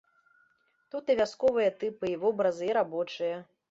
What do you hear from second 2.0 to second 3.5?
і вобразы, і рабочыя.